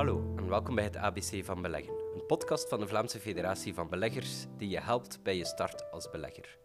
[0.00, 3.88] Hallo en welkom bij het ABC van Beleggen, een podcast van de Vlaamse Federatie van
[3.88, 6.58] Beleggers die je helpt bij je start als belegger.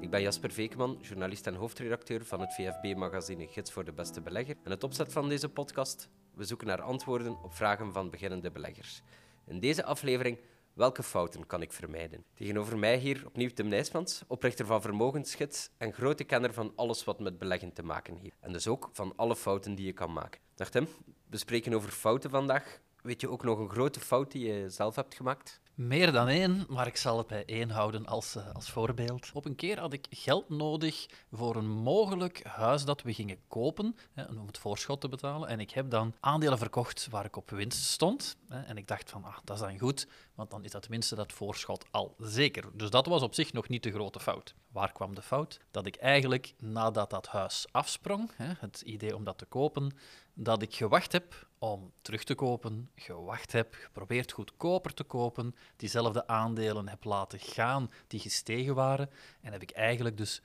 [0.00, 4.56] Ik ben Jasper Veekman, journalist en hoofdredacteur van het VFB-magazine Gids voor de Beste Belegger.
[4.64, 9.02] En het opzet van deze podcast, we zoeken naar antwoorden op vragen van beginnende beleggers.
[9.46, 10.38] In deze aflevering
[10.72, 12.24] Welke fouten kan ik vermijden?
[12.34, 17.20] Tegenover mij hier opnieuw Tim Nijsmans, oprichter van Vermogensgids en grote kenner van alles wat
[17.20, 18.36] met beleggen te maken heeft.
[18.40, 20.40] En dus ook van alle fouten die je kan maken.
[20.54, 20.88] Dag Tim,
[21.30, 22.80] we spreken over fouten vandaag.
[23.02, 25.60] Weet je ook nog een grote fout die je zelf hebt gemaakt?
[25.74, 29.30] Meer dan één, maar ik zal het bij één houden als, uh, als voorbeeld.
[29.34, 33.96] Op een keer had ik geld nodig voor een mogelijk huis dat we gingen kopen,
[34.12, 35.48] hè, om het voorschot te betalen.
[35.48, 38.36] En ik heb dan aandelen verkocht waar ik op winst stond.
[38.48, 40.06] Hè, en ik dacht van, ah, dat is dan goed,
[40.40, 42.64] want dan is dat tenminste dat voorschot al zeker.
[42.72, 44.54] Dus dat was op zich nog niet de grote fout.
[44.72, 45.60] Waar kwam de fout?
[45.70, 49.96] Dat ik eigenlijk nadat dat huis afsprong, hè, het idee om dat te kopen,
[50.34, 56.26] dat ik gewacht heb om terug te kopen, gewacht heb, geprobeerd goedkoper te kopen, diezelfde
[56.26, 59.10] aandelen heb laten gaan die gestegen waren.
[59.40, 60.42] En heb ik eigenlijk dus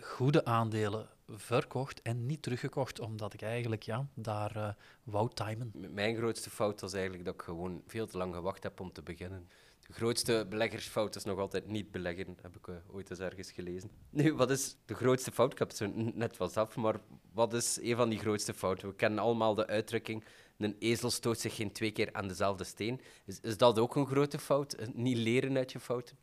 [0.00, 4.68] goede aandelen verkocht en niet teruggekocht, omdat ik eigenlijk ja, daar uh,
[5.04, 5.72] wou timen.
[5.90, 9.02] Mijn grootste fout was eigenlijk dat ik gewoon veel te lang gewacht heb om te
[9.02, 9.48] beginnen.
[9.86, 13.90] De grootste beleggersfout is nog altijd niet beleggen, heb ik uh, ooit eens ergens gelezen.
[14.10, 15.52] Nu, wat is de grootste fout?
[15.52, 17.00] Ik heb het zo net wel zelf, maar
[17.32, 18.88] wat is een van die grootste fouten?
[18.88, 20.24] We kennen allemaal de uitdrukking
[20.58, 23.00] een ezel stoot zich geen twee keer aan dezelfde steen.
[23.24, 24.76] Is, is dat ook een grote fout?
[24.94, 26.16] Niet leren uit je fouten?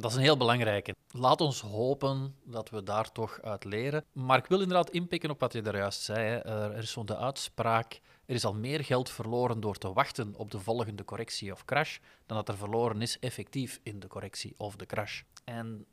[0.00, 0.94] Dat is een heel belangrijke.
[1.10, 4.04] Laat ons hopen dat we daar toch uit leren.
[4.12, 6.26] Maar ik wil inderdaad inpikken op wat je daar juist zei.
[6.26, 6.38] Hè.
[6.38, 10.58] Er is zo'n uitspraak: er is al meer geld verloren door te wachten op de
[10.58, 14.86] volgende correctie of crash, dan dat er verloren is effectief in de correctie of de
[14.86, 15.22] crash.
[15.44, 15.86] En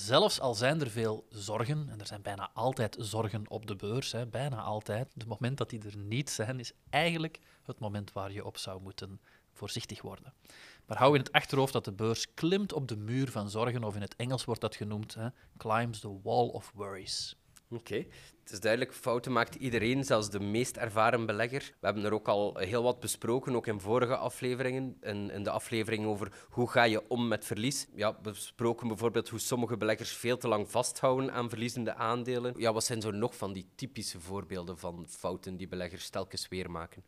[0.00, 4.12] Zelfs al zijn er veel zorgen, en er zijn bijna altijd zorgen op de beurs,
[4.12, 8.32] hè, bijna altijd, het moment dat die er niet zijn, is eigenlijk het moment waar
[8.32, 9.20] je op zou moeten
[9.52, 10.32] voorzichtig worden.
[10.86, 13.94] Maar hou in het achterhoofd dat de beurs klimt op de muur van zorgen, of
[13.94, 17.36] in het Engels wordt dat genoemd, hè, climbs the wall of worries.
[17.70, 18.06] Oké,
[18.42, 21.72] het is duidelijk, fouten maakt iedereen, zelfs de meest ervaren belegger.
[21.80, 24.96] We hebben er ook al heel wat besproken, ook in vorige afleveringen.
[25.00, 27.86] In, in de aflevering over hoe ga je om met verlies.
[27.94, 32.54] Ja, we besproken bijvoorbeeld hoe sommige beleggers veel te lang vasthouden aan verliezende aandelen.
[32.56, 36.70] Ja, wat zijn zo nog van die typische voorbeelden van fouten die beleggers telkens weer
[36.70, 37.04] maken?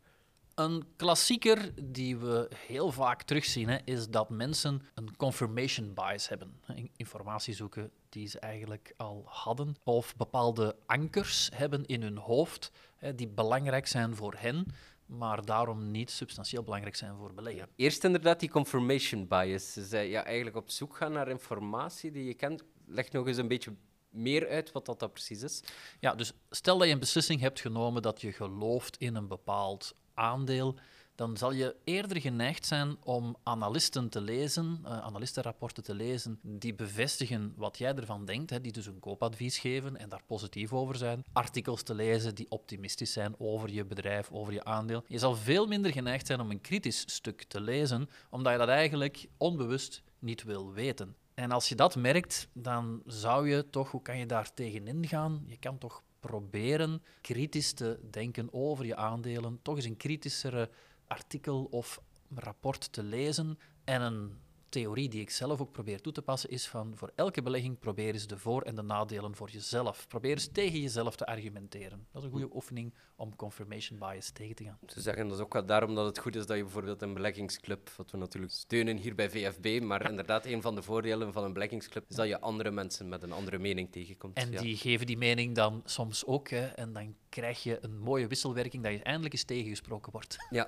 [0.57, 6.61] Een klassieker die we heel vaak terugzien, hè, is dat mensen een confirmation bias hebben.
[6.95, 9.75] Informatie zoeken die ze eigenlijk al hadden.
[9.83, 14.65] Of bepaalde ankers hebben in hun hoofd hè, die belangrijk zijn voor hen,
[15.05, 17.69] maar daarom niet substantieel belangrijk zijn voor beleggen.
[17.75, 19.73] Eerst inderdaad die confirmation bias.
[19.73, 22.63] Dus ja, eigenlijk op zoek gaan naar informatie die je kent.
[22.85, 23.75] Leg nog eens een beetje
[24.09, 25.63] meer uit wat dat, dat precies is.
[25.99, 29.95] Ja, dus stel dat je een beslissing hebt genomen dat je gelooft in een bepaald
[30.17, 30.75] aandeel,
[31.17, 36.73] dan zal je eerder geneigd zijn om analisten te lezen, uh, analistenrapporten te lezen, die
[36.73, 40.95] bevestigen wat jij ervan denkt, hè, die dus een koopadvies geven en daar positief over
[40.95, 41.23] zijn.
[41.33, 45.03] Artikels te lezen die optimistisch zijn over je bedrijf, over je aandeel.
[45.07, 48.67] Je zal veel minder geneigd zijn om een kritisch stuk te lezen, omdat je dat
[48.69, 51.15] eigenlijk onbewust niet wil weten.
[51.33, 55.43] En als je dat merkt, dan zou je toch, hoe kan je daar tegenin gaan?
[55.47, 60.69] Je kan toch proberen kritisch te denken over je aandelen, toch eens een kritischere
[61.07, 62.01] artikel of
[62.35, 64.37] rapport te lezen en een
[64.69, 68.13] theorie die ik zelf ook probeer toe te passen is van voor elke belegging probeer
[68.13, 70.07] eens de voor- en de nadelen voor jezelf.
[70.07, 72.07] Probeer eens tegen jezelf te argumenteren.
[72.11, 74.79] Dat is een goede oefening om confirmation bias tegen te gaan.
[74.87, 77.13] Ze zeggen dat is ook wel daarom dat het goed is dat je bijvoorbeeld een
[77.13, 81.43] beleggingsclub, wat we natuurlijk steunen hier bij VFB, maar inderdaad, een van de voordelen van
[81.43, 84.37] een beleggingsclub is dat je andere mensen met een andere mening tegenkomt.
[84.37, 88.27] En die geven die mening dan soms ook, hè, en dan krijg je een mooie
[88.27, 90.37] wisselwerking dat je eindelijk eens tegengesproken wordt.
[90.49, 90.67] Ja,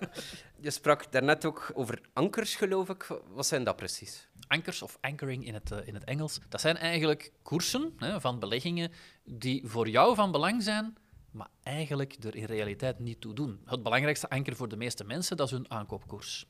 [0.60, 3.08] je sprak daarnet ook over ankers, geloof ik.
[3.28, 4.28] Wat zijn dat precies?
[4.48, 8.40] Ankers of anchoring in het, uh, in het Engels, dat zijn eigenlijk koersen hè, van
[8.40, 8.92] beleggingen
[9.24, 10.98] die voor jou van belang zijn,
[11.32, 13.62] maar eigenlijk er in realiteit niet toe doen.
[13.66, 16.48] Het belangrijkste anker voor de meeste mensen, dat is hun aankoopkoers.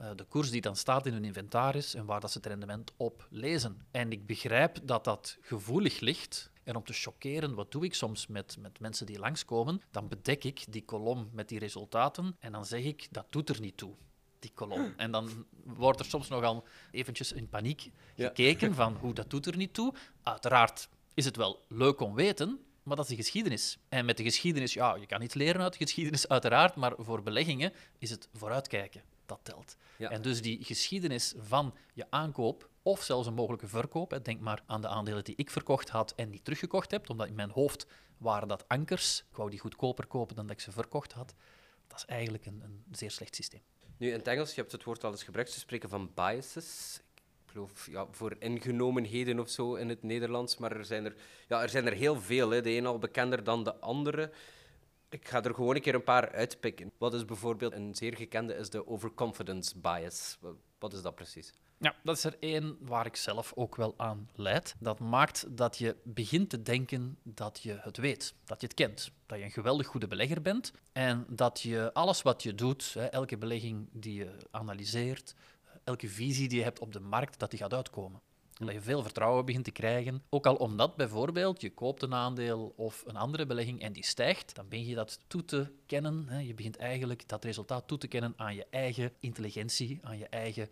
[0.00, 2.92] Uh, de koers die dan staat in hun inventaris en waar dat ze het rendement
[2.96, 3.86] op lezen.
[3.90, 8.26] En ik begrijp dat dat gevoelig ligt, en om te chockeren, wat doe ik soms
[8.26, 9.82] met, met mensen die langskomen?
[9.90, 13.60] Dan bedek ik die kolom met die resultaten en dan zeg ik, dat doet er
[13.60, 13.94] niet toe,
[14.38, 14.94] die kolom.
[14.96, 19.56] En dan wordt er soms nogal eventjes in paniek gekeken van, hoe dat doet er
[19.56, 19.94] niet toe.
[20.22, 23.78] Uiteraard is het wel leuk om weten, maar dat is de geschiedenis.
[23.88, 27.22] En met de geschiedenis, ja, je kan iets leren uit de geschiedenis, uiteraard, maar voor
[27.22, 29.76] beleggingen is het vooruitkijken dat telt.
[29.98, 34.18] En dus die geschiedenis van je aankoop of zelfs een mogelijke verkoop.
[34.22, 37.34] Denk maar aan de aandelen die ik verkocht had en niet teruggekocht heb, omdat in
[37.34, 37.86] mijn hoofd
[38.18, 39.24] waren dat ankers.
[39.30, 41.34] Ik wou die goedkoper kopen dan dat ik ze verkocht had.
[41.86, 43.62] Dat is eigenlijk een, een zeer slecht systeem.
[43.96, 47.00] Nu, in het Engels, je hebt het woord al eens gebruikt, ze spreken van biases.
[47.14, 51.14] Ik geloof ja, voor ingenomenheden of zo in het Nederlands, maar er zijn er,
[51.48, 52.50] ja, er, zijn er heel veel.
[52.50, 52.60] Hè.
[52.60, 54.30] De een al bekender dan de andere.
[55.08, 56.92] Ik ga er gewoon een keer een paar uitpikken.
[56.98, 60.38] Wat is bijvoorbeeld een zeer gekende is de overconfidence bias.
[60.78, 61.52] Wat is dat precies?
[61.82, 64.74] Ja, dat is er één waar ik zelf ook wel aan leid.
[64.78, 69.10] Dat maakt dat je begint te denken dat je het weet, dat je het kent.
[69.26, 73.38] Dat je een geweldig goede belegger bent en dat je alles wat je doet, elke
[73.38, 75.34] belegging die je analyseert,
[75.84, 78.20] elke visie die je hebt op de markt, dat die gaat uitkomen.
[78.58, 80.22] En dat je veel vertrouwen begint te krijgen.
[80.28, 84.54] Ook al omdat bijvoorbeeld je koopt een aandeel of een andere belegging en die stijgt,
[84.54, 86.46] dan begin je dat toe te kennen.
[86.46, 90.68] Je begint eigenlijk dat resultaat toe te kennen aan je eigen intelligentie, aan je eigen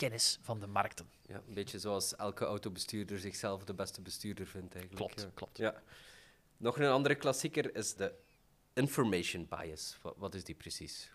[0.00, 1.10] kennis van de markten.
[1.26, 5.06] Ja, een beetje zoals elke autobestuurder zichzelf de beste bestuurder vindt eigenlijk.
[5.06, 5.30] Klopt, ja.
[5.34, 5.58] klopt.
[5.58, 5.82] Ja.
[6.56, 8.12] Nog een andere klassieker is de
[8.72, 9.98] information bias.
[10.02, 11.10] Wat, wat is die precies?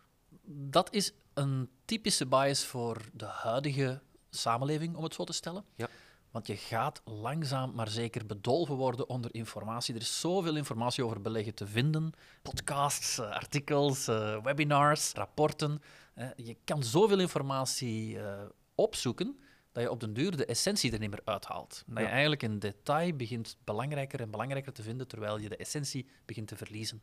[0.45, 5.65] Dat is een typische bias voor de huidige samenleving, om het zo te stellen.
[5.75, 5.89] Ja.
[6.31, 9.95] Want je gaat langzaam maar zeker bedolven worden onder informatie.
[9.95, 12.13] Er is zoveel informatie over beleggen te vinden.
[12.41, 15.81] Podcasts, eh, artikels, eh, webinars, rapporten.
[16.13, 18.17] Eh, je kan zoveel informatie
[18.75, 19.39] opzoeken
[19.71, 21.83] dat je op den duur de essentie er niet meer uithaalt.
[21.87, 22.09] Dat je Ja.
[22.09, 26.55] eigenlijk een detail begint belangrijker en belangrijker te vinden, terwijl je de essentie begint te
[26.55, 27.01] verliezen.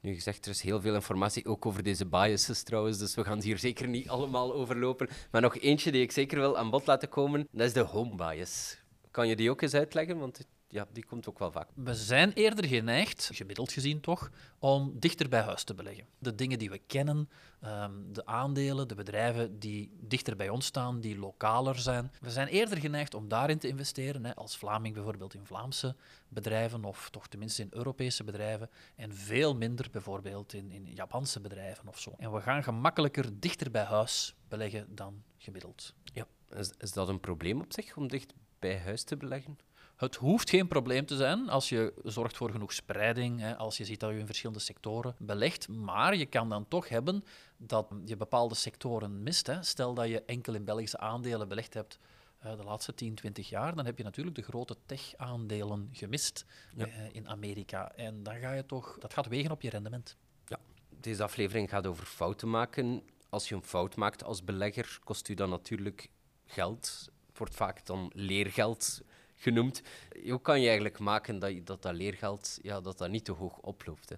[0.00, 3.40] Nu gezegd, er is heel veel informatie ook over deze biases trouwens, dus we gaan
[3.40, 5.08] ze hier zeker niet allemaal overlopen.
[5.30, 8.14] Maar nog eentje die ik zeker wil aan bod laten komen, dat is de home
[8.14, 8.78] bias.
[9.10, 10.18] Kan je die ook eens uitleggen?
[10.18, 11.68] Want ja, die komt ook wel vaak.
[11.74, 16.06] We zijn eerder geneigd, gemiddeld gezien toch, om dichter bij huis te beleggen.
[16.18, 17.28] De dingen die we kennen,
[17.60, 22.12] ehm, de aandelen, de bedrijven die dichter bij ons staan, die lokaler zijn.
[22.20, 25.96] We zijn eerder geneigd om daarin te investeren, hè, als Vlaming bijvoorbeeld in Vlaamse
[26.28, 31.88] bedrijven, of toch tenminste in Europese bedrijven, en veel minder bijvoorbeeld in, in Japanse bedrijven
[31.88, 32.14] of zo.
[32.18, 35.94] En we gaan gemakkelijker dichter bij huis beleggen dan gemiddeld.
[36.04, 36.26] Ja.
[36.56, 39.58] Is, is dat een probleem op zich, om dicht bij huis te beleggen?
[39.98, 43.84] Het hoeft geen probleem te zijn als je zorgt voor genoeg spreiding, hè, als je
[43.84, 45.68] ziet dat je in verschillende sectoren belegt.
[45.68, 47.24] Maar je kan dan toch hebben
[47.56, 49.46] dat je bepaalde sectoren mist.
[49.46, 49.62] Hè.
[49.62, 51.98] Stel dat je enkel in Belgische aandelen belegd hebt
[52.38, 56.44] eh, de laatste 10, 20 jaar, dan heb je natuurlijk de grote tech-aandelen gemist
[56.76, 56.86] Ja.
[56.86, 57.92] eh, in Amerika.
[57.92, 60.16] En dan ga je toch, dat gaat wegen op je rendement.
[60.46, 60.58] Ja.
[61.00, 63.02] Deze aflevering gaat over fouten maken.
[63.28, 66.10] Als je een fout maakt als belegger, kost u dat natuurlijk
[66.46, 67.08] geld.
[67.28, 69.00] Het wordt vaak dan leergeld
[69.38, 69.82] genoemd.
[70.24, 73.58] Hoe kan je eigenlijk maken dat dat, dat leergeld ja, dat dat niet te hoog
[73.58, 74.08] oploopt?
[74.08, 74.16] Hè?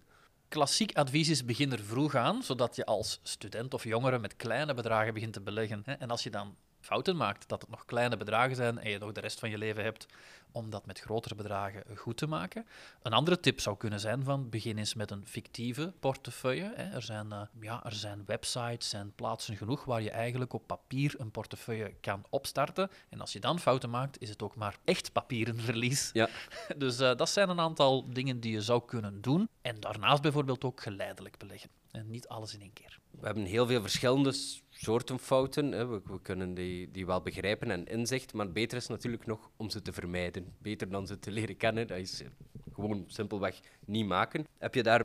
[0.48, 4.74] Klassiek advies is begin er vroeg aan, zodat je als student of jongere met kleine
[4.74, 5.84] bedragen begint te beleggen.
[5.84, 9.12] En als je dan fouten maakt, dat het nog kleine bedragen zijn en je nog
[9.12, 10.06] de rest van je leven hebt
[10.52, 12.66] om dat met grotere bedragen goed te maken.
[13.02, 16.72] Een andere tip zou kunnen zijn van begin eens met een fictieve portefeuille.
[16.74, 16.82] hè.
[16.82, 21.14] Er zijn, eh, ja, er zijn websites en plaatsen genoeg waar je eigenlijk op papier
[21.18, 22.90] een portefeuille kan opstarten.
[23.08, 26.10] En als je dan fouten maakt, is het ook maar echt papierenverlies.
[26.12, 26.28] Ja.
[26.76, 29.48] Dus eh, dat zijn een aantal dingen die je zou kunnen doen.
[29.62, 31.70] En daarnaast bijvoorbeeld ook geleidelijk beleggen.
[31.90, 32.98] En niet alles in één keer.
[33.10, 34.32] We hebben heel veel verschillende
[34.70, 35.72] soorten fouten.
[35.72, 35.86] Hè.
[35.86, 39.70] We, we kunnen die, die wel begrijpen en inzicht, maar beter is natuurlijk nog om
[39.70, 40.39] ze te vermijden.
[40.58, 41.86] Beter dan ze te leren kennen.
[41.86, 42.28] Dat is eh,
[42.72, 44.46] gewoon simpelweg niet maken.
[44.58, 45.04] Heb je daar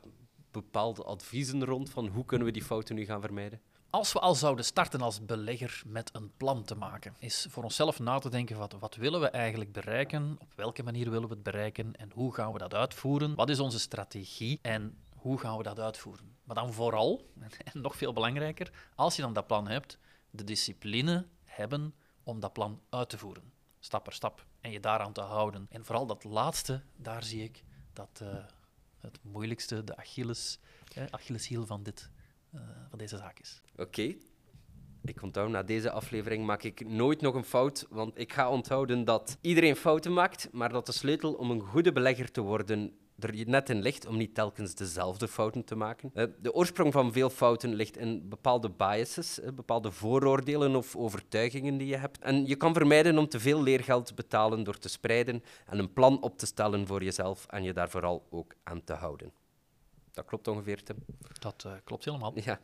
[0.50, 3.60] bepaalde adviezen rond van hoe kunnen we die fouten nu gaan vermijden?
[3.90, 7.98] Als we al zouden starten als belegger met een plan te maken, is voor onszelf
[7.98, 11.42] na te denken wat, wat willen we eigenlijk bereiken, op welke manier willen we het
[11.42, 15.62] bereiken en hoe gaan we dat uitvoeren, wat is onze strategie en hoe gaan we
[15.62, 16.36] dat uitvoeren.
[16.44, 17.30] Maar dan vooral,
[17.72, 19.98] en nog veel belangrijker, als je dan dat plan hebt,
[20.30, 25.12] de discipline hebben om dat plan uit te voeren, stap per stap, en je daaraan
[25.12, 25.66] te houden.
[25.70, 28.28] En vooral dat laatste, daar zie ik dat eh,
[29.00, 30.58] het moeilijkste, de Achilles,
[30.94, 32.10] eh, Achilleshiel van, dit,
[32.50, 33.60] eh, van deze zaak is.
[33.76, 34.14] Oké.
[35.02, 39.04] Ik onthoud, na deze aflevering maak ik nooit nog een fout, want ik ga onthouden
[39.04, 43.48] dat iedereen fouten maakt, maar dat de sleutel om een goede belegger te worden er
[43.48, 46.10] net in ligt om niet telkens dezelfde fouten te maken.
[46.14, 51.76] Eh, De oorsprong van veel fouten ligt in bepaalde biases, eh, bepaalde vooroordelen of overtuigingen
[51.76, 52.18] die je hebt.
[52.18, 55.92] En je kan vermijden om te veel leergeld te betalen door te spreiden en een
[55.92, 59.32] plan op te stellen voor jezelf en je daar vooral ook aan te houden.
[60.12, 60.96] Dat klopt ongeveer, Tim.
[61.38, 62.32] Dat eh, klopt helemaal.
[62.34, 62.60] Ja.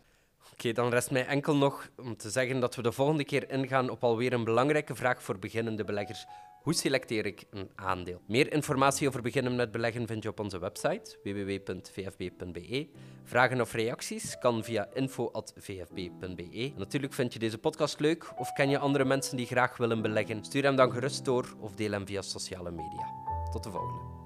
[0.53, 3.91] Oké, dan rest mij enkel nog om te zeggen dat we de volgende keer ingaan
[3.91, 6.27] op alweer een belangrijke vraag voor beginnende beleggers.
[6.63, 8.21] Hoe selecteer ik een aandeel?
[8.27, 12.89] Meer informatie over beginnen met beleggen vind je op onze website www.vfb.be.
[13.25, 16.73] Vragen of reacties kan via info.vfb.be.
[16.77, 20.45] Natuurlijk vind je deze podcast leuk of ken je andere mensen die graag willen beleggen?
[20.45, 23.07] Stuur hem dan gerust door of deel hem via sociale media.
[23.51, 24.22] Tot de volgende.